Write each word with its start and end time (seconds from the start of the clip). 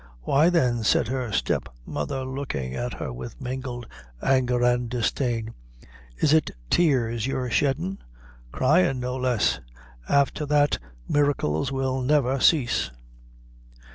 "Why, 0.21 0.49
then," 0.49 0.83
said 0.83 1.09
her 1.09 1.31
step 1.31 1.69
mother, 1.85 2.25
looking 2.25 2.73
at 2.73 2.95
her 2.95 3.13
with 3.13 3.39
mingled 3.39 3.85
anger 4.19 4.63
and 4.63 4.89
disdain, 4.89 5.53
"is 6.17 6.33
it 6.33 6.49
tears 6.71 7.27
you're 7.27 7.51
sheddin' 7.51 7.99
cryin', 8.51 8.99
no 8.99 9.15
less! 9.15 9.59
Afther 10.09 10.47
that, 10.47 10.79
maricles 11.07 11.71
will 11.71 12.01
never 12.01 12.39
cease." 12.39 12.89